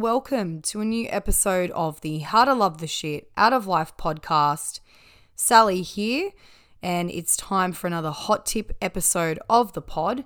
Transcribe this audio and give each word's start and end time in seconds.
Welcome 0.00 0.62
to 0.62 0.80
a 0.80 0.84
new 0.86 1.08
episode 1.10 1.70
of 1.72 2.00
the 2.00 2.20
How 2.20 2.46
to 2.46 2.54
Love 2.54 2.78
the 2.78 2.86
Shit 2.86 3.30
Out 3.36 3.52
of 3.52 3.66
Life 3.66 3.94
podcast. 3.98 4.80
Sally 5.36 5.82
here, 5.82 6.30
and 6.82 7.10
it's 7.10 7.36
time 7.36 7.72
for 7.72 7.86
another 7.86 8.10
hot 8.10 8.46
tip 8.46 8.74
episode 8.80 9.38
of 9.50 9.74
the 9.74 9.82
pod. 9.82 10.24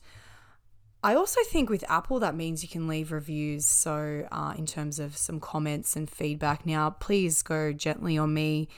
I 1.04 1.16
also 1.16 1.42
think 1.50 1.70
with 1.70 1.84
Apple, 1.90 2.20
that 2.20 2.34
means 2.34 2.64
you 2.64 2.70
can 2.70 2.88
leave 2.88 3.12
reviews. 3.12 3.66
So, 3.66 4.26
uh, 4.32 4.54
in 4.58 4.66
terms 4.66 5.00
of 5.00 5.18
some 5.18 5.42
comments 5.42 5.98
and 5.98 6.10
feedback, 6.10 6.66
now 6.66 6.92
please 6.92 7.42
go 7.42 7.74
gently 7.74 8.18
on 8.18 8.34
me. 8.34 8.70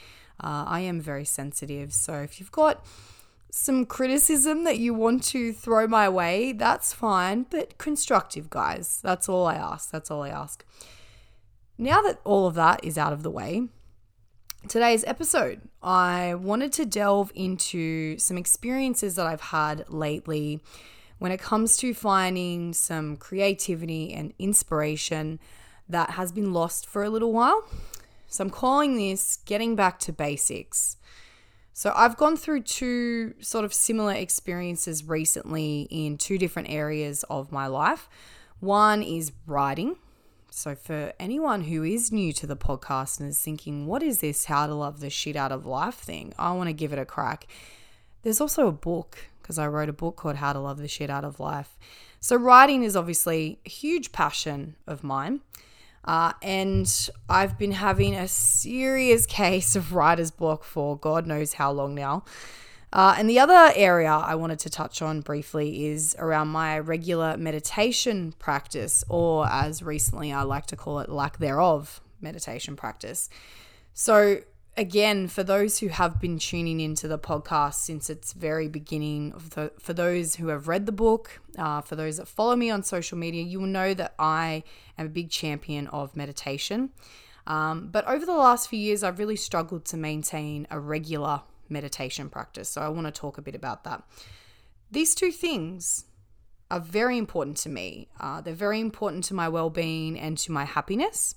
Uh, 0.43 0.65
I 0.67 0.79
am 0.81 0.99
very 0.99 1.23
sensitive. 1.23 1.93
So, 1.93 2.15
if 2.15 2.39
you've 2.39 2.51
got 2.51 2.83
some 3.51 3.85
criticism 3.85 4.63
that 4.63 4.79
you 4.79 4.93
want 4.93 5.23
to 5.23 5.53
throw 5.53 5.87
my 5.87 6.09
way, 6.09 6.51
that's 6.51 6.93
fine, 6.93 7.45
but 7.49 7.77
constructive, 7.77 8.49
guys. 8.49 8.99
That's 9.03 9.29
all 9.29 9.45
I 9.45 9.55
ask. 9.55 9.91
That's 9.91 10.09
all 10.09 10.23
I 10.23 10.29
ask. 10.29 10.65
Now 11.77 12.01
that 12.01 12.19
all 12.23 12.47
of 12.47 12.55
that 12.55 12.83
is 12.83 12.97
out 12.97 13.13
of 13.13 13.21
the 13.21 13.29
way, 13.29 13.67
today's 14.67 15.03
episode, 15.05 15.61
I 15.81 16.33
wanted 16.33 16.73
to 16.73 16.85
delve 16.85 17.31
into 17.35 18.17
some 18.17 18.37
experiences 18.37 19.15
that 19.15 19.27
I've 19.27 19.41
had 19.41 19.85
lately 19.89 20.61
when 21.17 21.31
it 21.31 21.39
comes 21.39 21.77
to 21.77 21.93
finding 21.93 22.73
some 22.73 23.17
creativity 23.17 24.13
and 24.13 24.33
inspiration 24.37 25.39
that 25.87 26.11
has 26.11 26.31
been 26.31 26.53
lost 26.53 26.87
for 26.87 27.03
a 27.03 27.09
little 27.09 27.31
while. 27.31 27.67
So 28.27 28.43
I'm 28.43 28.49
calling 28.49 28.97
this 28.97 29.39
getting 29.45 29.75
back 29.75 29.99
to 29.99 30.13
basics. 30.13 30.97
So 31.73 31.91
I've 31.95 32.17
gone 32.17 32.37
through 32.37 32.63
two 32.63 33.33
sort 33.39 33.65
of 33.65 33.73
similar 33.73 34.13
experiences 34.13 35.03
recently 35.03 35.87
in 35.91 36.17
two 36.17 36.37
different 36.37 36.69
areas 36.69 37.23
of 37.29 37.51
my 37.51 37.67
life. 37.67 38.09
One 38.59 39.03
is 39.03 39.31
writing. 39.45 39.97
So, 40.49 40.73
for 40.73 41.11
anyone 41.19 41.63
who 41.63 41.83
is 41.83 42.13
new 42.13 42.31
to 42.31 42.47
the 42.47 42.55
podcast 42.55 43.19
and 43.19 43.27
is 43.27 43.41
thinking, 43.41 43.87
what 43.87 44.01
is 44.01 44.21
this 44.21 44.45
how 44.45 44.67
to 44.67 44.73
love 44.73 45.01
the 45.01 45.09
shit 45.09 45.35
out 45.35 45.51
of 45.51 45.65
life 45.65 45.95
thing? 45.95 46.33
I 46.39 46.53
want 46.53 46.69
to 46.69 46.73
give 46.73 46.93
it 46.93 46.99
a 46.99 47.03
crack. 47.03 47.45
There's 48.23 48.39
also 48.39 48.67
a 48.67 48.71
book 48.71 49.17
because 49.45 49.59
I 49.59 49.67
wrote 49.67 49.89
a 49.89 49.93
book 49.93 50.15
called 50.15 50.37
How 50.37 50.53
to 50.53 50.59
Love 50.59 50.79
the 50.79 50.87
Shit 50.87 51.11
Out 51.11 51.23
of 51.23 51.39
Life. 51.39 51.77
So, 52.19 52.35
writing 52.35 52.83
is 52.83 52.95
obviously 52.95 53.59
a 53.63 53.69
huge 53.69 54.11
passion 54.11 54.75
of 54.87 55.03
mine. 55.03 55.41
Uh, 56.03 56.33
and 56.41 57.09
I've 57.29 57.55
been 57.55 57.73
having 57.73 58.15
a 58.15 58.27
serious 58.27 59.25
case 59.27 59.75
of 59.75 59.93
writer's 59.93 60.31
block 60.31 60.63
for 60.63 60.97
God 60.97 61.27
knows 61.27 61.53
how 61.53 61.71
long 61.71 61.93
now. 61.93 62.23
Uh, 62.91 63.13
and 63.19 63.29
the 63.29 63.37
other 63.37 63.71
area 63.75 64.09
I 64.09 64.33
wanted 64.33 64.57
to 64.59 64.69
touch 64.71 65.03
on 65.03 65.21
briefly 65.21 65.85
is 65.85 66.15
around 66.17 66.47
my 66.47 66.79
regular 66.79 67.37
meditation 67.37 68.33
practice, 68.39 69.03
or 69.09 69.45
as 69.47 69.83
recently 69.83 70.33
I 70.33 70.41
like 70.41 70.65
to 70.67 70.75
call 70.75 71.01
it, 71.01 71.09
lack 71.09 71.37
thereof 71.37 72.01
meditation 72.19 72.75
practice. 72.75 73.29
So, 73.93 74.39
again, 74.77 75.27
for 75.27 75.43
those 75.43 75.79
who 75.79 75.87
have 75.87 76.19
been 76.19 76.37
tuning 76.37 76.79
into 76.79 77.07
the 77.07 77.19
podcast 77.19 77.75
since 77.75 78.09
its 78.09 78.33
very 78.33 78.67
beginning, 78.67 79.31
the, 79.55 79.71
for 79.79 79.93
those 79.93 80.35
who 80.35 80.47
have 80.47 80.67
read 80.67 80.85
the 80.85 80.91
book, 80.91 81.41
uh, 81.57 81.81
for 81.81 81.95
those 81.95 82.17
that 82.17 82.27
follow 82.27 82.55
me 82.55 82.69
on 82.69 82.83
social 82.83 83.17
media, 83.17 83.43
you 83.43 83.59
will 83.59 83.67
know 83.67 83.93
that 83.93 84.13
I 84.19 84.63
am 84.97 85.05
a 85.05 85.09
big 85.09 85.29
champion 85.29 85.87
of 85.87 86.15
meditation. 86.15 86.91
Um, 87.47 87.89
but 87.91 88.07
over 88.07 88.25
the 88.25 88.33
last 88.33 88.69
few 88.69 88.79
years, 88.79 89.03
I've 89.03 89.19
really 89.19 89.35
struggled 89.35 89.85
to 89.85 89.97
maintain 89.97 90.67
a 90.69 90.79
regular 90.79 91.41
meditation 91.69 92.29
practice. 92.29 92.69
So 92.69 92.81
I 92.81 92.89
want 92.89 93.07
to 93.07 93.11
talk 93.11 93.37
a 93.37 93.41
bit 93.41 93.55
about 93.55 93.83
that. 93.83 94.03
These 94.91 95.15
two 95.15 95.31
things 95.31 96.05
are 96.71 96.79
very 96.79 97.17
important 97.17 97.57
to 97.57 97.69
me. 97.69 98.07
Uh, 98.19 98.41
they're 98.41 98.53
very 98.53 98.79
important 98.79 99.23
to 99.25 99.33
my 99.33 99.47
well 99.47 99.69
being 99.69 100.19
and 100.19 100.37
to 100.39 100.51
my 100.51 100.65
happiness. 100.65 101.35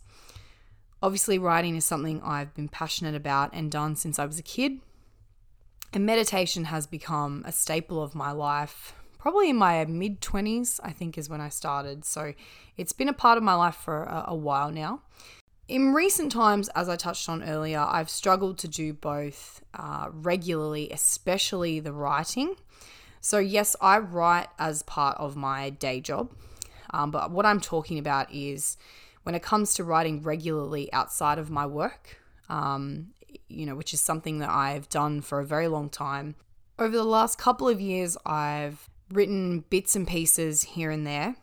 Obviously, 1.03 1.39
writing 1.39 1.77
is 1.77 1.85
something 1.85 2.21
I've 2.23 2.55
been 2.55 2.69
passionate 2.69 3.15
about 3.15 3.51
and 3.53 3.71
done 3.71 3.95
since 3.95 4.19
I 4.19 4.25
was 4.25 4.39
a 4.39 4.43
kid. 4.43 4.81
And 5.93 6.05
meditation 6.05 6.65
has 6.65 6.87
become 6.87 7.45
a 7.47 7.53
staple 7.53 8.03
of 8.03 8.15
my 8.15 8.33
life, 8.33 8.95
probably 9.19 9.51
in 9.51 9.57
my 9.57 9.85
mid 9.85 10.21
20s, 10.21 10.81
I 10.83 10.91
think, 10.91 11.17
is 11.17 11.31
when 11.31 11.41
I 11.41 11.49
started. 11.49 12.05
So 12.05 12.35
it's 12.77 12.93
been 12.93 13.09
a 13.09 13.15
part 13.15 13.39
of 13.39 13.45
my 13.45 13.55
life 13.55 13.77
for 13.77 14.03
a, 14.03 14.25
a 14.29 14.35
while 14.35 14.71
now. 14.71 15.03
In 15.69 15.93
recent 15.93 16.33
times, 16.33 16.69
as 16.71 16.89
I 16.89 16.97
touched 16.97 17.29
on 17.29 17.43
earlier, 17.43 17.81
I've 17.81 18.11
struggled 18.11 18.59
to 18.59 18.69
do 18.69 18.93
both 18.93 19.63
uh, 19.75 20.09
regularly, 20.11 20.91
especially 20.91 21.79
the 21.79 21.93
writing. 21.93 22.57
So, 23.21 23.39
yes, 23.39 23.77
I 23.81 23.99
write 23.99 24.49
as 24.59 24.83
part 24.83 25.17
of 25.19 25.37
my 25.37 25.71
day 25.71 26.01
job, 26.01 26.33
um, 26.91 27.11
but 27.11 27.31
what 27.31 27.45
I'm 27.45 27.61
talking 27.61 27.99
about 27.99 28.33
is 28.33 28.79
when 29.29 29.35
it 29.35 29.43
comes 29.43 29.75
to 29.75 29.85
writing 29.85 30.23
regularly 30.23 30.91
outside 30.91 31.39
of 31.39 31.51
my 31.51 31.67
work, 31.67 32.17
um, 32.49 33.09
you 33.47 33.67
know, 33.67 33.77
which 33.77 33.93
is 33.93 34.01
something 34.01 34.39
that 34.39 34.49
I've 34.49 34.89
done 34.89 35.21
for 35.21 35.39
a 35.39 35.45
very 35.45 35.69
long 35.69 35.91
time. 35.91 36.35
Over 36.79 36.97
the 36.97 37.05
last 37.05 37.37
couple 37.37 37.69
of 37.69 37.79
years, 37.79 38.17
I've 38.25 38.89
written 39.13 39.67
bits 39.69 39.95
and 39.95 40.09
pieces 40.09 40.63
here 40.63 40.91
and 40.91 41.07
there. 41.07 41.37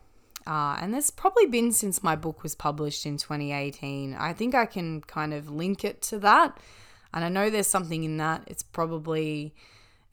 Uh, 0.48 0.76
and 0.80 0.92
there's 0.92 1.12
probably 1.12 1.46
been 1.46 1.70
since 1.70 2.02
my 2.02 2.16
book 2.16 2.42
was 2.42 2.56
published 2.56 3.06
in 3.06 3.18
2018. 3.18 4.16
I 4.16 4.32
think 4.32 4.56
I 4.56 4.66
can 4.66 5.02
kind 5.02 5.32
of 5.32 5.48
link 5.48 5.84
it 5.84 6.02
to 6.02 6.18
that. 6.18 6.58
And 7.14 7.24
I 7.24 7.28
know 7.28 7.50
there's 7.50 7.68
something 7.68 8.02
in 8.02 8.16
that. 8.16 8.42
It's 8.48 8.64
probably 8.64 9.54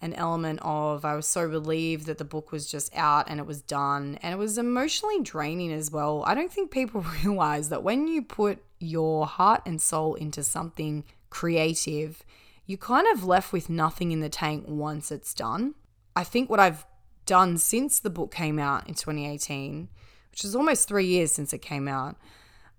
an 0.03 0.13
element 0.15 0.59
of 0.61 1.05
I 1.05 1.15
was 1.15 1.25
so 1.25 1.43
relieved 1.43 2.07
that 2.07 2.17
the 2.17 2.25
book 2.25 2.51
was 2.51 2.69
just 2.69 2.93
out 2.93 3.29
and 3.29 3.39
it 3.39 3.45
was 3.45 3.61
done. 3.61 4.19
And 4.21 4.33
it 4.33 4.37
was 4.37 4.57
emotionally 4.57 5.21
draining 5.21 5.71
as 5.71 5.89
well. 5.89 6.23
I 6.27 6.35
don't 6.35 6.51
think 6.51 6.71
people 6.71 7.05
realize 7.23 7.69
that 7.69 7.83
when 7.83 8.07
you 8.07 8.21
put 8.21 8.59
your 8.79 9.25
heart 9.25 9.61
and 9.65 9.81
soul 9.81 10.15
into 10.15 10.43
something 10.43 11.05
creative, 11.29 12.23
you 12.65 12.77
kind 12.77 13.07
of 13.13 13.23
left 13.23 13.53
with 13.53 13.69
nothing 13.69 14.11
in 14.11 14.19
the 14.19 14.29
tank 14.29 14.65
once 14.67 15.09
it's 15.09 15.33
done. 15.33 15.73
I 16.17 16.25
think 16.25 16.49
what 16.49 16.59
I've 16.59 16.85
done 17.25 17.57
since 17.57 18.01
the 18.01 18.09
book 18.09 18.33
came 18.33 18.59
out 18.59 18.87
in 18.87 18.95
2018, 18.95 19.87
which 20.31 20.43
is 20.43 20.53
almost 20.53 20.87
three 20.87 21.05
years 21.05 21.31
since 21.31 21.53
it 21.53 21.61
came 21.61 21.87
out, 21.87 22.17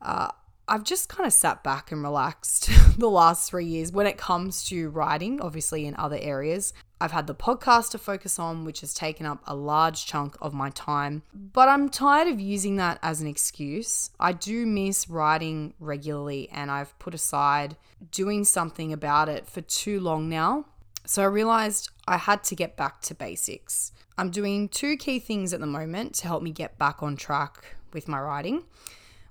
uh, 0.02 0.28
I've 0.66 0.84
just 0.84 1.08
kind 1.08 1.26
of 1.26 1.32
sat 1.32 1.62
back 1.62 1.92
and 1.92 2.02
relaxed 2.02 2.70
the 2.98 3.10
last 3.10 3.50
three 3.50 3.66
years 3.66 3.92
when 3.92 4.06
it 4.06 4.16
comes 4.16 4.64
to 4.68 4.88
writing, 4.90 5.40
obviously 5.40 5.86
in 5.86 5.94
other 5.96 6.18
areas. 6.20 6.72
I've 7.04 7.12
had 7.12 7.26
the 7.26 7.34
podcast 7.34 7.90
to 7.90 7.98
focus 7.98 8.38
on, 8.38 8.64
which 8.64 8.80
has 8.80 8.94
taken 8.94 9.26
up 9.26 9.42
a 9.46 9.54
large 9.54 10.06
chunk 10.06 10.38
of 10.40 10.54
my 10.54 10.70
time. 10.70 11.22
But 11.34 11.68
I'm 11.68 11.90
tired 11.90 12.28
of 12.28 12.40
using 12.40 12.76
that 12.76 12.98
as 13.02 13.20
an 13.20 13.26
excuse. 13.26 14.08
I 14.18 14.32
do 14.32 14.64
miss 14.64 15.10
writing 15.10 15.74
regularly, 15.78 16.48
and 16.50 16.70
I've 16.70 16.98
put 16.98 17.12
aside 17.12 17.76
doing 18.10 18.42
something 18.44 18.90
about 18.90 19.28
it 19.28 19.46
for 19.46 19.60
too 19.60 20.00
long 20.00 20.30
now. 20.30 20.64
So 21.04 21.22
I 21.22 21.26
realized 21.26 21.90
I 22.08 22.16
had 22.16 22.42
to 22.44 22.54
get 22.54 22.74
back 22.74 23.02
to 23.02 23.14
basics. 23.14 23.92
I'm 24.16 24.30
doing 24.30 24.70
two 24.70 24.96
key 24.96 25.18
things 25.18 25.52
at 25.52 25.60
the 25.60 25.66
moment 25.66 26.14
to 26.14 26.26
help 26.26 26.42
me 26.42 26.52
get 26.52 26.78
back 26.78 27.02
on 27.02 27.16
track 27.16 27.76
with 27.92 28.08
my 28.08 28.18
writing. 28.18 28.64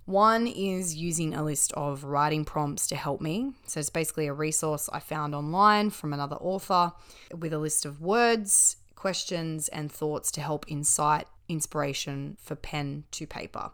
One 0.06 0.48
is 0.48 0.96
using 0.96 1.34
a 1.34 1.44
list 1.44 1.72
of 1.74 2.04
writing 2.04 2.44
prompts 2.44 2.88
to 2.88 2.96
help 2.96 3.22
me. 3.22 3.54
So 3.66 3.80
it's 3.80 3.90
basically 3.90 4.28
a 4.28 4.34
resource 4.34 4.90
I 4.92 5.00
found 5.00 5.34
online 5.34 5.92
from 5.92 6.12
another 6.12 6.36
author 6.36 6.92
with 7.38 7.54
a 7.54 7.58
list 7.58 7.86
of 7.86 8.02
words, 8.02 8.78
questions, 8.96 9.70
and 9.70 9.92
thoughts 9.92 10.30
to 10.32 10.42
help 10.42 10.66
incite 10.68 11.28
inspiration 11.48 12.38
for 12.42 12.56
pen 12.56 13.06
to 13.12 13.26
paper. 13.26 13.72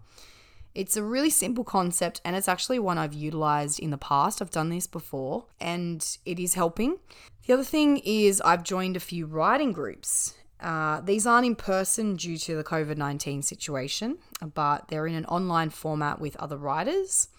It's 0.75 0.95
a 0.95 1.03
really 1.03 1.31
simple 1.31 1.63
concept 1.63 2.21
and 2.23 2.35
it's 2.35 2.47
actually 2.47 2.77
one 2.77 2.99
I've 2.99 3.13
utilized 3.13 3.79
in 3.79 3.89
the 3.89 3.97
past. 3.97 4.39
I've 4.39 4.51
done 4.51 4.69
this 4.69 4.85
before 4.85 5.45
and 5.59 6.05
it 6.25 6.37
is 6.39 6.53
helping. 6.53 6.99
The 7.47 7.53
other 7.53 7.63
thing 7.63 7.97
is 8.05 8.39
I've 8.41 8.63
joined 8.63 8.95
a 8.95 8.99
few 8.99 9.25
writing 9.25 9.71
groups 9.71 10.35
uh, 10.61 10.99
these 11.01 11.25
aren't 11.25 11.45
in 11.45 11.55
person 11.55 12.15
due 12.15 12.37
to 12.37 12.55
the 12.55 12.63
COVID 12.63 12.97
19 12.97 13.41
situation, 13.41 14.17
but 14.53 14.87
they're 14.89 15.07
in 15.07 15.15
an 15.15 15.25
online 15.25 15.69
format 15.69 16.19
with 16.19 16.35
other 16.37 16.57
writers. 16.57 17.29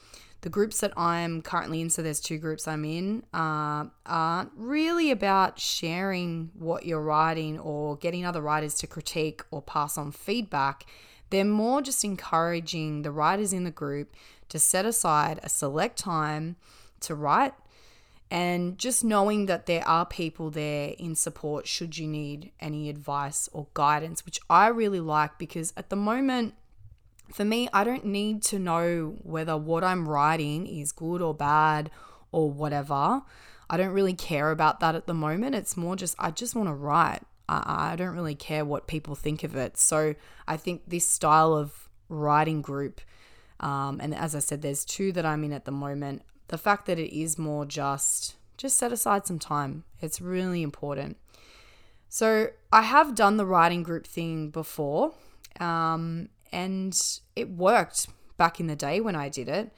The 0.43 0.49
groups 0.49 0.81
that 0.81 0.97
I'm 0.97 1.43
currently 1.43 1.83
in, 1.83 1.91
so 1.91 2.01
there's 2.01 2.21
two 2.21 2.39
groups 2.39 2.67
I'm 2.67 2.85
in, 2.87 3.25
uh, 3.35 3.85
aren't 4.07 4.51
really 4.57 5.11
about 5.11 5.61
sharing 5.61 6.51
what 6.55 6.87
you're 6.87 7.03
writing 7.03 7.59
or 7.59 7.97
getting 7.97 8.25
other 8.25 8.41
writers 8.41 8.75
to 8.77 8.87
critique 8.87 9.43
or 9.51 9.61
pass 9.61 9.99
on 9.99 10.13
feedback. 10.13 10.87
They're 11.29 11.45
more 11.45 11.83
just 11.83 12.05
encouraging 12.05 13.03
the 13.03 13.11
writers 13.11 13.53
in 13.53 13.65
the 13.65 13.71
group 13.71 14.15
to 14.49 14.59
set 14.59 14.87
aside 14.87 15.41
a 15.43 15.51
select 15.51 15.99
time 15.99 16.57
to 17.01 17.15
write 17.15 17.53
and 18.31 18.79
just 18.79 19.03
knowing 19.03 19.47
that 19.47 19.67
there 19.67 19.87
are 19.89 20.07
people 20.07 20.51
there 20.51 20.95
in 20.99 21.17
support 21.17 21.67
should 21.67 21.99
you 21.99 22.07
need 22.07 22.53
any 22.61 22.89
advice 22.89 23.49
or 23.53 23.67
guidance, 23.75 24.25
which 24.25 24.39
I 24.49 24.69
really 24.69 25.01
like 25.01 25.37
because 25.37 25.73
at 25.77 25.91
the 25.91 25.97
moment, 25.97 26.55
for 27.33 27.45
me, 27.45 27.69
I 27.73 27.83
don't 27.83 28.05
need 28.05 28.43
to 28.45 28.59
know 28.59 29.17
whether 29.23 29.57
what 29.57 29.83
I'm 29.83 30.09
writing 30.09 30.67
is 30.67 30.93
good 30.93 31.21
or 31.21 31.35
bad 31.35 31.91
or 32.31 32.51
whatever. 32.51 33.23
I 33.69 33.77
don't 33.77 33.93
really 33.93 34.15
care 34.15 34.51
about 34.51 34.81
that 34.81 34.95
at 34.95 35.07
the 35.07 35.15
moment. 35.15 35.55
It's 35.57 35.77
more 35.77 35.97
just, 35.97 36.15
I 36.19 36.31
just 36.31 36.55
want 36.55 36.69
to 36.69 36.75
write. 36.75 37.23
I, 37.49 37.93
I 37.93 37.97
don't 37.97 38.15
really 38.15 38.35
care 38.35 38.65
what 38.65 38.87
people 38.87 39.15
think 39.17 39.43
of 39.43 39.57
it. 39.57 39.77
So 39.77 40.15
I 40.47 40.57
think 40.57 40.83
this 40.87 41.07
style 41.07 41.55
of 41.55 41.89
writing 42.09 42.63
group, 42.63 43.01
um, 43.59 44.01
and 44.01 44.15
as 44.15 44.35
I 44.35 44.39
said, 44.39 44.63
there's 44.63 44.85
two 44.85 45.13
that 45.13 45.27
I'm 45.27 45.45
in 45.45 45.53
at 45.53 45.65
the 45.65 45.73
moment, 45.73 46.23
the 46.51 46.59
fact 46.59 46.87
that 46.87 46.99
it 46.99 47.17
is 47.17 47.39
more 47.39 47.65
just 47.65 48.37
just 48.57 48.77
set 48.77 48.93
aside 48.93 49.27
some 49.27 49.39
time. 49.39 49.85
It's 50.01 50.21
really 50.21 50.63
important. 50.63 51.17
So 52.11 52.49
I 52.71 52.83
have 52.83 53.15
done 53.15 53.39
the 53.39 53.47
writing 53.47 53.83
group 53.83 54.07
thing 54.07 54.51
before, 54.51 55.15
um, 55.59 56.29
and 56.53 57.01
it 57.35 57.49
worked 57.49 58.09
back 58.37 58.61
in 58.61 58.67
the 58.67 58.77
day 58.77 59.01
when 59.01 59.17
I 59.17 59.31
did 59.31 59.49
it. 59.49 59.73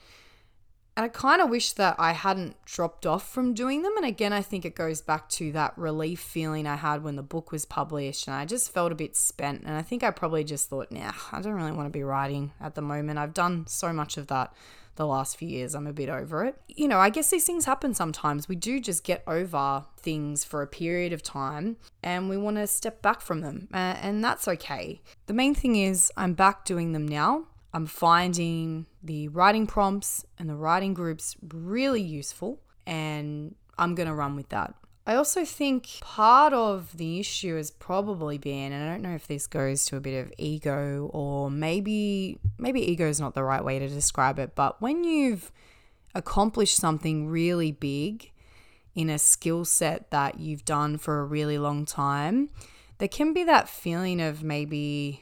And 0.97 1.05
I 1.05 1.07
kind 1.07 1.41
of 1.41 1.49
wish 1.49 1.71
that 1.73 1.95
I 1.97 2.11
hadn't 2.11 2.55
dropped 2.65 3.05
off 3.05 3.27
from 3.27 3.53
doing 3.53 3.81
them. 3.81 3.95
And 3.97 4.05
again, 4.05 4.33
I 4.33 4.41
think 4.41 4.63
it 4.63 4.75
goes 4.75 5.01
back 5.01 5.27
to 5.29 5.51
that 5.53 5.75
relief 5.77 6.19
feeling 6.19 6.67
I 6.67 6.75
had 6.75 7.03
when 7.03 7.15
the 7.15 7.23
book 7.23 7.51
was 7.51 7.65
published. 7.65 8.27
And 8.27 8.35
I 8.35 8.45
just 8.45 8.71
felt 8.71 8.91
a 8.91 8.95
bit 8.95 9.15
spent. 9.15 9.63
And 9.63 9.75
I 9.75 9.81
think 9.81 10.03
I 10.03 10.11
probably 10.11 10.43
just 10.43 10.69
thought, 10.69 10.91
nah, 10.91 11.13
I 11.31 11.41
don't 11.41 11.53
really 11.53 11.71
want 11.71 11.87
to 11.87 11.97
be 11.97 12.03
writing 12.03 12.51
at 12.61 12.75
the 12.75 12.83
moment. 12.83 13.17
I've 13.17 13.33
done 13.33 13.65
so 13.65 13.91
much 13.91 14.17
of 14.17 14.27
that 14.27 14.53
the 14.95 15.05
last 15.05 15.37
few 15.37 15.47
years. 15.47 15.75
I'm 15.75 15.87
a 15.87 15.93
bit 15.93 16.09
over 16.09 16.43
it. 16.43 16.55
You 16.67 16.87
know, 16.87 16.99
I 16.99 17.09
guess 17.09 17.29
these 17.29 17.45
things 17.45 17.65
happen 17.65 17.93
sometimes. 17.93 18.47
We 18.47 18.55
do 18.55 18.79
just 18.79 19.03
get 19.03 19.23
over 19.27 19.85
things 19.97 20.43
for 20.43 20.61
a 20.61 20.67
period 20.67 21.13
of 21.13 21.23
time 21.23 21.77
and 22.01 22.29
we 22.29 22.37
want 22.37 22.57
to 22.57 22.67
step 22.67 23.01
back 23.01 23.21
from 23.21 23.41
them, 23.41 23.67
uh, 23.73 23.95
and 24.01 24.23
that's 24.23 24.47
okay. 24.47 25.01
The 25.27 25.33
main 25.33 25.55
thing 25.55 25.75
is, 25.75 26.11
I'm 26.17 26.33
back 26.33 26.65
doing 26.65 26.91
them 26.93 27.07
now. 27.07 27.45
I'm 27.73 27.87
finding 27.87 28.85
the 29.01 29.29
writing 29.29 29.65
prompts 29.65 30.25
and 30.37 30.47
the 30.47 30.55
writing 30.55 30.93
groups 30.93 31.35
really 31.41 32.01
useful, 32.01 32.61
and 32.85 33.55
I'm 33.77 33.95
going 33.95 34.07
to 34.07 34.13
run 34.13 34.35
with 34.35 34.49
that. 34.49 34.75
I 35.05 35.15
also 35.15 35.43
think 35.43 35.99
part 35.99 36.53
of 36.53 36.95
the 36.95 37.19
issue 37.19 37.57
has 37.57 37.71
probably 37.71 38.37
been, 38.37 38.71
and 38.71 38.89
I 38.89 38.93
don't 38.93 39.01
know 39.01 39.15
if 39.15 39.27
this 39.27 39.47
goes 39.47 39.85
to 39.85 39.97
a 39.97 39.99
bit 39.99 40.25
of 40.25 40.31
ego 40.37 41.09
or 41.11 41.51
maybe 41.51 42.39
maybe 42.57 42.79
ego 42.79 43.07
is 43.09 43.19
not 43.19 43.33
the 43.33 43.43
right 43.43 43.63
way 43.63 43.79
to 43.79 43.87
describe 43.89 44.39
it, 44.39 44.55
but 44.55 44.81
when 44.81 45.03
you've 45.03 45.51
accomplished 46.15 46.77
something 46.77 47.27
really 47.27 47.71
big 47.71 48.31
in 48.95 49.09
a 49.09 49.19
skill 49.19 49.65
set 49.65 50.09
that 50.11 50.39
you've 50.39 50.63
done 50.63 50.97
for 50.97 51.19
a 51.19 51.25
really 51.25 51.57
long 51.57 51.85
time, 51.85 52.49
there 52.99 53.09
can 53.09 53.33
be 53.33 53.43
that 53.43 53.67
feeling 53.67 54.21
of 54.21 54.41
maybe, 54.41 55.21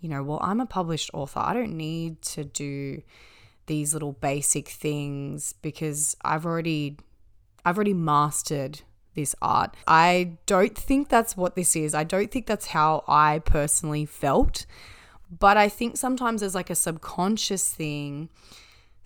you 0.00 0.08
know, 0.08 0.24
well, 0.24 0.40
I'm 0.42 0.60
a 0.60 0.66
published 0.66 1.10
author. 1.14 1.38
I 1.38 1.54
don't 1.54 1.76
need 1.76 2.22
to 2.22 2.42
do 2.42 3.02
these 3.66 3.92
little 3.92 4.12
basic 4.12 4.68
things 4.68 5.52
because 5.62 6.16
I've 6.24 6.44
already 6.44 6.96
I've 7.64 7.76
already 7.76 7.94
mastered 7.94 8.80
this 9.16 9.34
art. 9.42 9.74
I 9.88 10.36
don't 10.46 10.78
think 10.78 11.08
that's 11.08 11.36
what 11.36 11.56
this 11.56 11.74
is. 11.74 11.94
I 11.94 12.04
don't 12.04 12.30
think 12.30 12.46
that's 12.46 12.68
how 12.68 13.02
I 13.08 13.40
personally 13.40 14.06
felt. 14.06 14.66
But 15.28 15.56
I 15.56 15.68
think 15.68 15.96
sometimes 15.96 16.40
there's 16.40 16.54
like 16.54 16.70
a 16.70 16.76
subconscious 16.76 17.68
thing. 17.72 18.28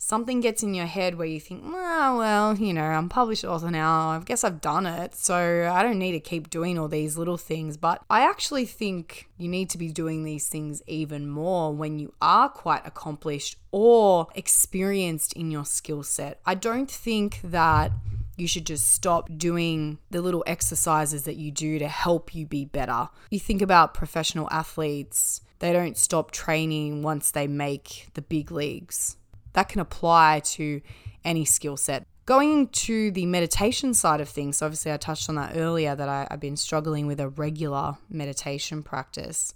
Something 0.02 0.40
gets 0.40 0.62
in 0.62 0.72
your 0.72 0.86
head 0.86 1.16
where 1.16 1.26
you 1.26 1.38
think, 1.38 1.62
oh, 1.64 2.18
well, 2.18 2.56
you 2.56 2.72
know, 2.72 2.84
I'm 2.84 3.10
published 3.10 3.44
author 3.44 3.70
now. 3.70 4.10
I 4.10 4.18
guess 4.24 4.44
I've 4.44 4.60
done 4.60 4.86
it. 4.86 5.14
So 5.14 5.70
I 5.72 5.82
don't 5.82 5.98
need 5.98 6.12
to 6.12 6.20
keep 6.20 6.48
doing 6.48 6.78
all 6.78 6.88
these 6.88 7.18
little 7.18 7.36
things. 7.36 7.76
But 7.76 8.02
I 8.08 8.22
actually 8.22 8.64
think 8.64 9.28
you 9.36 9.48
need 9.48 9.68
to 9.70 9.78
be 9.78 9.92
doing 9.92 10.24
these 10.24 10.48
things 10.48 10.82
even 10.86 11.28
more 11.28 11.72
when 11.74 11.98
you 11.98 12.14
are 12.20 12.48
quite 12.48 12.86
accomplished 12.86 13.56
or 13.72 14.28
experienced 14.34 15.34
in 15.34 15.50
your 15.50 15.66
skill 15.66 16.02
set. 16.02 16.40
I 16.46 16.54
don't 16.54 16.90
think 16.90 17.40
that 17.44 17.92
you 18.40 18.48
should 18.48 18.66
just 18.66 18.92
stop 18.92 19.28
doing 19.36 19.98
the 20.10 20.22
little 20.22 20.42
exercises 20.46 21.24
that 21.24 21.36
you 21.36 21.50
do 21.50 21.78
to 21.78 21.88
help 21.88 22.34
you 22.34 22.46
be 22.46 22.64
better. 22.64 23.08
You 23.30 23.38
think 23.38 23.62
about 23.62 23.94
professional 23.94 24.48
athletes, 24.50 25.42
they 25.60 25.72
don't 25.72 25.96
stop 25.96 26.30
training 26.30 27.02
once 27.02 27.30
they 27.30 27.46
make 27.46 28.08
the 28.14 28.22
big 28.22 28.50
leagues. 28.50 29.16
That 29.52 29.68
can 29.68 29.80
apply 29.80 30.40
to 30.44 30.80
any 31.24 31.44
skill 31.44 31.76
set. 31.76 32.06
Going 32.26 32.68
to 32.68 33.10
the 33.10 33.26
meditation 33.26 33.92
side 33.92 34.20
of 34.20 34.28
things, 34.28 34.62
obviously 34.62 34.92
I 34.92 34.96
touched 34.96 35.28
on 35.28 35.34
that 35.34 35.56
earlier 35.56 35.94
that 35.94 36.08
I, 36.08 36.26
have 36.30 36.40
been 36.40 36.56
struggling 36.56 37.06
with 37.06 37.20
a 37.20 37.28
regular 37.28 37.96
meditation 38.08 38.82
practice. 38.82 39.54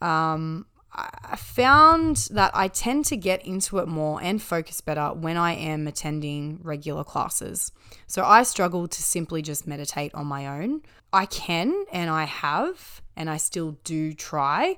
Um, 0.00 0.66
I 0.96 1.36
found 1.36 2.28
that 2.30 2.52
I 2.54 2.68
tend 2.68 3.04
to 3.06 3.16
get 3.16 3.44
into 3.44 3.78
it 3.78 3.88
more 3.88 4.22
and 4.22 4.40
focus 4.40 4.80
better 4.80 5.08
when 5.08 5.36
I 5.36 5.54
am 5.54 5.88
attending 5.88 6.60
regular 6.62 7.02
classes. 7.02 7.72
So 8.06 8.24
I 8.24 8.44
struggle 8.44 8.86
to 8.86 9.02
simply 9.02 9.42
just 9.42 9.66
meditate 9.66 10.14
on 10.14 10.26
my 10.26 10.46
own. 10.46 10.82
I 11.12 11.26
can 11.26 11.84
and 11.92 12.10
I 12.10 12.24
have, 12.24 13.02
and 13.16 13.28
I 13.28 13.38
still 13.38 13.76
do 13.82 14.12
try. 14.12 14.76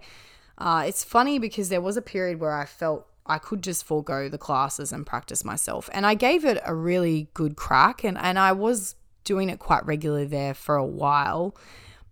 Uh, 0.56 0.84
it's 0.86 1.04
funny 1.04 1.38
because 1.38 1.68
there 1.68 1.82
was 1.82 1.98
a 1.98 2.02
period 2.02 2.40
where 2.40 2.54
I 2.54 2.64
felt 2.64 3.06
I 3.26 3.38
could 3.38 3.62
just 3.62 3.84
forego 3.84 4.28
the 4.28 4.38
classes 4.38 4.92
and 4.92 5.04
practice 5.04 5.44
myself. 5.44 5.90
And 5.92 6.06
I 6.06 6.14
gave 6.14 6.44
it 6.46 6.62
a 6.64 6.74
really 6.74 7.28
good 7.34 7.56
crack, 7.56 8.04
and, 8.04 8.16
and 8.16 8.38
I 8.38 8.52
was 8.52 8.94
doing 9.24 9.50
it 9.50 9.58
quite 9.58 9.84
regularly 9.84 10.24
there 10.24 10.54
for 10.54 10.76
a 10.76 10.86
while. 10.86 11.54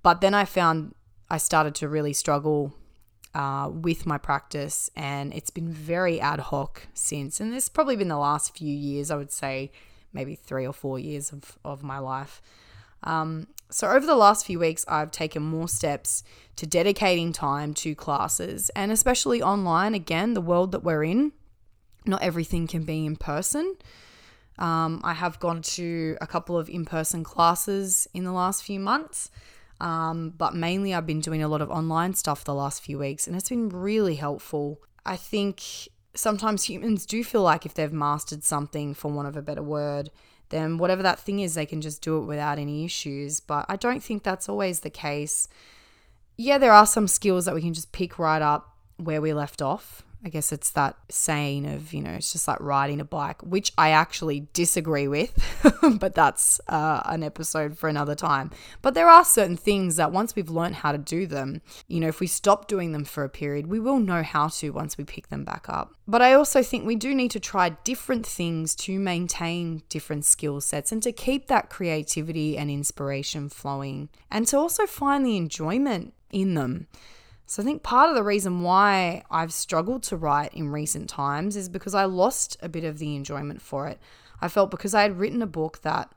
But 0.02 0.20
then 0.20 0.34
I 0.34 0.44
found 0.44 0.94
I 1.30 1.38
started 1.38 1.74
to 1.76 1.88
really 1.88 2.12
struggle 2.12 2.74
uh, 3.34 3.68
with 3.72 4.06
my 4.06 4.18
practice, 4.18 4.90
and 4.94 5.34
it's 5.34 5.50
been 5.50 5.68
very 5.68 6.20
ad 6.20 6.40
hoc 6.40 6.86
since. 6.94 7.40
And 7.40 7.52
this 7.52 7.68
probably 7.68 7.96
been 7.96 8.08
the 8.08 8.16
last 8.18 8.56
few 8.56 8.72
years, 8.74 9.10
I 9.10 9.16
would 9.16 9.32
say, 9.32 9.72
maybe 10.12 10.34
three 10.34 10.66
or 10.66 10.72
four 10.72 10.98
years 10.98 11.32
of, 11.32 11.58
of 11.64 11.82
my 11.82 11.98
life. 11.98 12.40
Um, 13.02 13.48
so, 13.70 13.88
over 13.88 14.06
the 14.06 14.14
last 14.14 14.46
few 14.46 14.58
weeks, 14.58 14.84
I've 14.88 15.10
taken 15.10 15.42
more 15.42 15.68
steps 15.68 16.22
to 16.56 16.66
dedicating 16.66 17.32
time 17.32 17.74
to 17.74 17.94
classes 17.94 18.70
and 18.70 18.92
especially 18.92 19.42
online. 19.42 19.94
Again, 19.94 20.34
the 20.34 20.40
world 20.40 20.72
that 20.72 20.84
we're 20.84 21.04
in, 21.04 21.32
not 22.06 22.22
everything 22.22 22.66
can 22.66 22.84
be 22.84 23.04
in 23.04 23.16
person. 23.16 23.76
Um, 24.58 25.00
I 25.02 25.14
have 25.14 25.40
gone 25.40 25.62
to 25.62 26.16
a 26.20 26.26
couple 26.26 26.56
of 26.56 26.68
in 26.68 26.84
person 26.84 27.24
classes 27.24 28.06
in 28.14 28.24
the 28.24 28.32
last 28.32 28.62
few 28.62 28.78
months. 28.78 29.30
Um, 29.80 30.30
but 30.36 30.54
mainly, 30.54 30.94
I've 30.94 31.06
been 31.06 31.20
doing 31.20 31.42
a 31.42 31.48
lot 31.48 31.60
of 31.60 31.70
online 31.70 32.14
stuff 32.14 32.44
the 32.44 32.54
last 32.54 32.82
few 32.82 32.98
weeks, 32.98 33.26
and 33.26 33.36
it's 33.36 33.48
been 33.48 33.68
really 33.68 34.14
helpful. 34.16 34.80
I 35.04 35.16
think 35.16 35.62
sometimes 36.14 36.64
humans 36.64 37.04
do 37.06 37.24
feel 37.24 37.42
like 37.42 37.66
if 37.66 37.74
they've 37.74 37.92
mastered 37.92 38.44
something, 38.44 38.94
for 38.94 39.10
want 39.10 39.28
of 39.28 39.36
a 39.36 39.42
better 39.42 39.62
word, 39.62 40.10
then 40.50 40.78
whatever 40.78 41.02
that 41.02 41.18
thing 41.18 41.40
is, 41.40 41.54
they 41.54 41.66
can 41.66 41.80
just 41.80 42.02
do 42.02 42.18
it 42.18 42.26
without 42.26 42.58
any 42.58 42.84
issues. 42.84 43.40
But 43.40 43.66
I 43.68 43.76
don't 43.76 44.02
think 44.02 44.22
that's 44.22 44.48
always 44.48 44.80
the 44.80 44.90
case. 44.90 45.48
Yeah, 46.36 46.58
there 46.58 46.72
are 46.72 46.86
some 46.86 47.08
skills 47.08 47.44
that 47.44 47.54
we 47.54 47.62
can 47.62 47.74
just 47.74 47.92
pick 47.92 48.18
right 48.18 48.42
up 48.42 48.76
where 48.96 49.20
we 49.20 49.32
left 49.32 49.60
off. 49.60 50.03
I 50.24 50.30
guess 50.30 50.52
it's 50.52 50.70
that 50.70 50.96
saying 51.10 51.66
of, 51.66 51.92
you 51.92 52.00
know, 52.00 52.12
it's 52.12 52.32
just 52.32 52.48
like 52.48 52.58
riding 52.58 52.98
a 52.98 53.04
bike, 53.04 53.42
which 53.42 53.72
I 53.76 53.90
actually 53.90 54.48
disagree 54.54 55.06
with, 55.06 55.38
but 55.98 56.14
that's 56.14 56.62
uh, 56.66 57.02
an 57.04 57.22
episode 57.22 57.76
for 57.76 57.90
another 57.90 58.14
time. 58.14 58.50
But 58.80 58.94
there 58.94 59.08
are 59.08 59.22
certain 59.22 59.58
things 59.58 59.96
that 59.96 60.12
once 60.12 60.34
we've 60.34 60.48
learned 60.48 60.76
how 60.76 60.92
to 60.92 60.98
do 60.98 61.26
them, 61.26 61.60
you 61.88 62.00
know, 62.00 62.08
if 62.08 62.20
we 62.20 62.26
stop 62.26 62.68
doing 62.68 62.92
them 62.92 63.04
for 63.04 63.22
a 63.22 63.28
period, 63.28 63.66
we 63.66 63.78
will 63.78 63.98
know 63.98 64.22
how 64.22 64.48
to 64.48 64.70
once 64.70 64.96
we 64.96 65.04
pick 65.04 65.28
them 65.28 65.44
back 65.44 65.66
up. 65.68 65.94
But 66.08 66.22
I 66.22 66.32
also 66.32 66.62
think 66.62 66.86
we 66.86 66.96
do 66.96 67.14
need 67.14 67.30
to 67.32 67.40
try 67.40 67.70
different 67.84 68.26
things 68.26 68.74
to 68.76 68.98
maintain 68.98 69.82
different 69.90 70.24
skill 70.24 70.62
sets 70.62 70.90
and 70.90 71.02
to 71.02 71.12
keep 71.12 71.48
that 71.48 71.68
creativity 71.68 72.56
and 72.56 72.70
inspiration 72.70 73.50
flowing 73.50 74.08
and 74.30 74.46
to 74.46 74.56
also 74.56 74.86
find 74.86 75.26
the 75.26 75.36
enjoyment 75.36 76.14
in 76.32 76.54
them. 76.54 76.86
So 77.46 77.62
I 77.62 77.64
think 77.64 77.82
part 77.82 78.08
of 78.08 78.14
the 78.14 78.22
reason 78.22 78.62
why 78.62 79.22
I've 79.30 79.52
struggled 79.52 80.02
to 80.04 80.16
write 80.16 80.54
in 80.54 80.72
recent 80.72 81.08
times 81.08 81.56
is 81.56 81.68
because 81.68 81.94
I 81.94 82.04
lost 82.04 82.56
a 82.62 82.68
bit 82.68 82.84
of 82.84 82.98
the 82.98 83.14
enjoyment 83.14 83.60
for 83.60 83.86
it. 83.86 83.98
I 84.40 84.48
felt 84.48 84.70
because 84.70 84.94
I 84.94 85.02
had 85.02 85.18
written 85.18 85.42
a 85.42 85.46
book 85.46 85.82
that, 85.82 86.12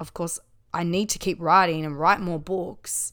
of 0.00 0.14
course, 0.14 0.38
I 0.72 0.82
need 0.82 1.08
to 1.10 1.18
keep 1.18 1.40
writing 1.40 1.84
and 1.84 1.98
write 1.98 2.20
more 2.20 2.40
books. 2.40 3.12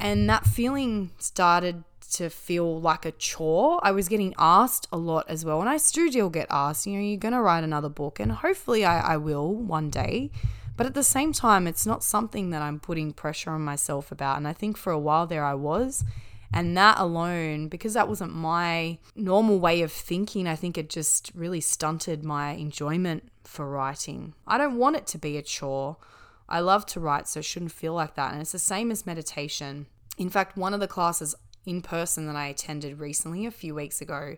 And 0.00 0.28
that 0.28 0.46
feeling 0.46 1.12
started 1.18 1.84
to 2.12 2.30
feel 2.30 2.80
like 2.80 3.04
a 3.04 3.12
chore. 3.12 3.80
I 3.82 3.92
was 3.92 4.08
getting 4.08 4.34
asked 4.38 4.88
a 4.90 4.96
lot 4.96 5.28
as 5.28 5.44
well. 5.44 5.60
And 5.60 5.68
I 5.68 5.76
still 5.76 6.30
get 6.30 6.46
asked, 6.50 6.86
you 6.86 6.94
know, 6.94 7.04
you're 7.04 7.18
going 7.18 7.34
to 7.34 7.40
write 7.40 7.64
another 7.64 7.88
book. 7.88 8.18
And 8.18 8.32
hopefully 8.32 8.84
I, 8.84 9.14
I 9.14 9.16
will 9.16 9.54
one 9.54 9.90
day. 9.90 10.30
But 10.76 10.86
at 10.86 10.94
the 10.94 11.02
same 11.02 11.32
time, 11.32 11.66
it's 11.66 11.86
not 11.86 12.04
something 12.04 12.50
that 12.50 12.62
I'm 12.62 12.80
putting 12.80 13.12
pressure 13.12 13.50
on 13.50 13.62
myself 13.62 14.10
about. 14.10 14.36
And 14.36 14.48
I 14.48 14.52
think 14.52 14.76
for 14.76 14.92
a 14.92 14.98
while 14.98 15.26
there 15.26 15.44
I 15.44 15.54
was. 15.54 16.04
And 16.52 16.76
that 16.76 16.98
alone, 16.98 17.68
because 17.68 17.94
that 17.94 18.08
wasn't 18.08 18.34
my 18.34 18.98
normal 19.14 19.58
way 19.58 19.82
of 19.82 19.92
thinking, 19.92 20.46
I 20.46 20.56
think 20.56 20.78
it 20.78 20.88
just 20.88 21.30
really 21.34 21.60
stunted 21.60 22.24
my 22.24 22.52
enjoyment 22.52 23.28
for 23.44 23.68
writing. 23.68 24.34
I 24.46 24.56
don't 24.56 24.78
want 24.78 24.96
it 24.96 25.06
to 25.08 25.18
be 25.18 25.36
a 25.36 25.42
chore. 25.42 25.98
I 26.48 26.60
love 26.60 26.86
to 26.86 27.00
write, 27.00 27.28
so 27.28 27.40
it 27.40 27.44
shouldn't 27.44 27.72
feel 27.72 27.92
like 27.92 28.14
that. 28.14 28.32
And 28.32 28.40
it's 28.40 28.52
the 28.52 28.58
same 28.58 28.90
as 28.90 29.04
meditation. 29.04 29.86
In 30.16 30.30
fact, 30.30 30.56
one 30.56 30.72
of 30.72 30.80
the 30.80 30.88
classes 30.88 31.34
in 31.66 31.82
person 31.82 32.26
that 32.26 32.36
I 32.36 32.46
attended 32.46 32.98
recently, 32.98 33.44
a 33.44 33.50
few 33.50 33.74
weeks 33.74 34.00
ago, 34.00 34.36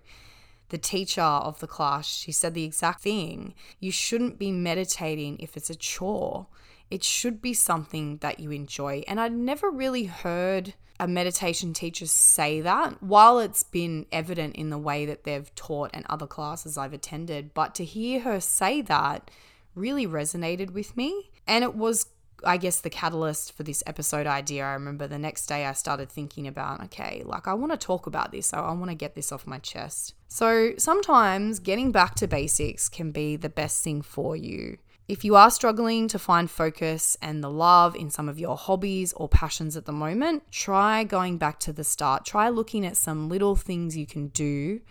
the 0.70 0.78
teacher 0.78 1.20
of 1.20 1.60
the 1.60 1.66
class, 1.68 2.06
she 2.08 2.32
said 2.32 2.54
the 2.54 2.64
exact 2.64 3.02
thing. 3.02 3.54
You 3.78 3.92
shouldn't 3.92 4.38
be 4.38 4.50
meditating 4.50 5.38
if 5.38 5.56
it's 5.56 5.70
a 5.70 5.76
chore. 5.76 6.48
It 6.90 7.04
should 7.04 7.40
be 7.40 7.54
something 7.54 8.18
that 8.18 8.40
you 8.40 8.50
enjoy. 8.50 9.04
And 9.06 9.20
I'd 9.20 9.32
never 9.32 9.70
really 9.70 10.04
heard 10.04 10.74
a 10.98 11.08
meditation 11.08 11.72
teacher 11.72 12.06
say 12.06 12.60
that 12.60 13.02
while 13.02 13.38
it's 13.38 13.62
been 13.62 14.04
evident 14.12 14.56
in 14.56 14.68
the 14.68 14.78
way 14.78 15.06
that 15.06 15.24
they've 15.24 15.54
taught 15.54 15.90
and 15.94 16.04
other 16.10 16.26
classes 16.26 16.76
I've 16.76 16.92
attended. 16.92 17.54
But 17.54 17.74
to 17.76 17.84
hear 17.84 18.20
her 18.20 18.40
say 18.40 18.82
that 18.82 19.30
really 19.74 20.06
resonated 20.06 20.72
with 20.72 20.96
me. 20.96 21.30
And 21.46 21.64
it 21.64 21.74
was, 21.74 22.06
I 22.44 22.56
guess, 22.56 22.80
the 22.80 22.90
catalyst 22.90 23.52
for 23.52 23.62
this 23.62 23.82
episode 23.86 24.26
idea. 24.26 24.64
I 24.64 24.72
remember 24.72 25.06
the 25.06 25.18
next 25.18 25.46
day 25.46 25.66
I 25.66 25.72
started 25.72 26.10
thinking 26.10 26.46
about, 26.46 26.82
okay, 26.84 27.22
like 27.24 27.48
I 27.48 27.54
want 27.54 27.72
to 27.72 27.78
talk 27.78 28.06
about 28.06 28.32
this. 28.32 28.48
So 28.48 28.58
I 28.58 28.72
want 28.72 28.90
to 28.90 28.94
get 28.94 29.14
this 29.14 29.32
off 29.32 29.46
my 29.46 29.58
chest. 29.58 30.14
So 30.28 30.72
sometimes 30.76 31.58
getting 31.58 31.92
back 31.92 32.14
to 32.16 32.28
basics 32.28 32.88
can 32.88 33.10
be 33.10 33.36
the 33.36 33.48
best 33.48 33.82
thing 33.82 34.02
for 34.02 34.36
you. 34.36 34.78
If 35.10 35.24
you 35.24 35.34
are 35.34 35.50
struggling 35.50 36.06
to 36.06 36.20
find 36.20 36.48
focus 36.48 37.16
and 37.20 37.42
the 37.42 37.50
love 37.50 37.96
in 37.96 38.10
some 38.10 38.28
of 38.28 38.38
your 38.38 38.56
hobbies 38.56 39.12
or 39.14 39.28
passions 39.28 39.76
at 39.76 39.84
the 39.84 39.90
moment, 39.90 40.44
try 40.52 41.02
going 41.02 41.36
back 41.36 41.58
to 41.60 41.72
the 41.72 41.82
start. 41.82 42.24
Try 42.24 42.48
looking 42.48 42.86
at 42.86 42.96
some 42.96 43.28
little 43.28 43.56
things 43.56 43.96
you 43.96 44.06
can 44.06 44.28
do 44.28 44.82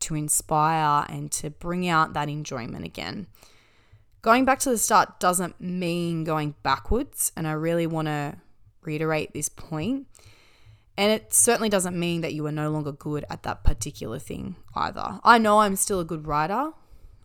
to 0.00 0.14
inspire 0.14 1.04
and 1.10 1.30
to 1.32 1.50
bring 1.50 1.86
out 1.86 2.14
that 2.14 2.30
enjoyment 2.30 2.86
again. 2.86 3.26
Going 4.22 4.46
back 4.46 4.60
to 4.60 4.70
the 4.70 4.78
start 4.78 5.20
doesn't 5.20 5.60
mean 5.60 6.24
going 6.24 6.54
backwards, 6.62 7.30
and 7.36 7.46
I 7.46 7.52
really 7.52 7.86
want 7.86 8.08
to 8.08 8.36
reiterate 8.80 9.34
this 9.34 9.50
point. 9.50 10.06
And 10.96 11.12
it 11.12 11.34
certainly 11.34 11.68
doesn't 11.68 12.00
mean 12.00 12.22
that 12.22 12.32
you 12.32 12.46
are 12.46 12.50
no 12.50 12.70
longer 12.70 12.92
good 12.92 13.26
at 13.28 13.42
that 13.42 13.62
particular 13.62 14.20
thing 14.20 14.56
either. 14.74 15.20
I 15.22 15.36
know 15.36 15.58
I'm 15.58 15.76
still 15.76 16.00
a 16.00 16.04
good 16.06 16.26
writer. 16.26 16.72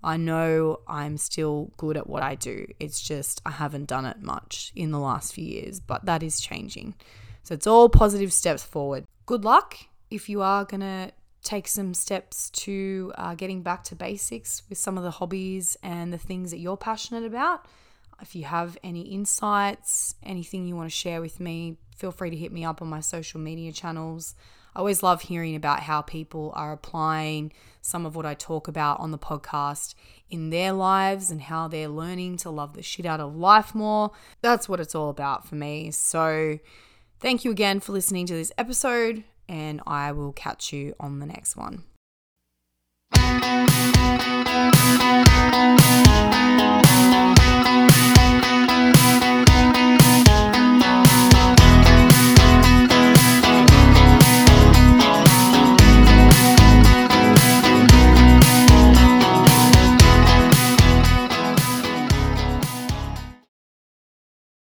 I 0.03 0.17
know 0.17 0.81
I'm 0.88 1.17
still 1.17 1.72
good 1.77 1.98
at 1.98 2.08
what 2.08 2.24
I 2.24 2.36
do. 2.36 2.65
It's 2.79 3.01
just 3.01 3.41
I 3.46 3.51
haven't 3.51 3.86
done 3.86 4.05
it 4.05 4.22
much 4.22 4.72
in 4.75 4.91
the 4.91 5.00
last 5.00 5.34
few 5.34 5.46
years, 5.46 5.79
but 5.79 6.05
that 6.05 6.24
is 6.24 6.39
changing. 6.39 6.96
So 7.43 7.53
it's 7.53 7.67
all 7.67 7.89
positive 7.89 8.34
steps 8.34 8.63
forward. 8.63 9.05
Good 9.25 9.43
luck 9.46 9.77
if 10.10 10.29
you 10.29 10.41
are 10.41 10.65
going 10.65 10.81
to 10.81 11.12
take 11.43 11.67
some 11.67 11.93
steps 11.93 12.50
to 12.51 13.12
uh, 13.15 13.36
getting 13.36 13.62
back 13.62 13.84
to 13.84 13.96
basics 13.96 14.62
with 14.70 14.77
some 14.77 14.98
of 14.98 15.03
the 15.03 15.12
hobbies 15.12 15.75
and 15.81 16.13
the 16.13 16.17
things 16.17 16.51
that 16.51 16.60
you're 16.60 16.77
passionate 16.77 17.25
about. 17.25 17.65
If 18.22 18.36
you 18.36 18.43
have 18.43 18.77
any 18.84 19.01
insights, 19.01 20.15
anything 20.22 20.67
you 20.67 20.75
want 20.75 20.89
to 20.89 20.96
share 20.96 21.22
with 21.22 21.39
me, 21.39 21.77
feel 21.96 22.12
free 22.12 22.29
to 22.29 22.36
hit 22.36 22.51
me 22.51 22.63
up 22.63 22.81
on 22.81 22.88
my 22.88 23.00
social 23.00 23.39
media 23.39 23.72
channels. 23.72 24.36
I 24.75 24.80
always 24.80 25.04
love 25.04 25.24
hearing 25.24 25.56
about 25.56 25.82
how 25.82 26.01
people 26.01 26.51
are 26.56 26.72
applying 26.72 27.51
some 27.82 28.06
of 28.06 28.16
what 28.16 28.25
I 28.25 28.34
talk 28.36 28.68
about 28.68 29.00
on 29.00 29.12
the 29.12 29.18
podcast 29.18 29.96
in 30.30 30.50
their 30.50 30.72
lives 30.72 31.30
and 31.30 31.42
how 31.42 31.68
they're 31.68 31.90
learning 31.90 32.38
to 32.38 32.50
love 32.50 32.74
the 32.74 32.82
shit 32.82 33.06
out 33.06 33.20
of 33.20 33.36
life 33.36 33.75
more. 33.75 34.12
That's 34.42 34.70
what 34.70 34.80
it's 34.80 34.96
all 34.96 35.10
about 35.10 35.46
for 35.46 35.56
me. 35.56 35.92
So, 35.92 36.60
thank 37.20 37.44
you 37.44 37.51
again 37.51 37.82
for 37.82 37.92
listening 37.92 38.28
to 38.28 38.34
this 38.34 38.51
episode, 38.58 39.25
and 39.50 39.82
I 39.86 40.13
will 40.13 40.32
catch 40.32 40.72
you 40.72 40.96
on 41.00 41.20
the 41.20 41.25
next 41.25 41.58
one. 41.58 41.84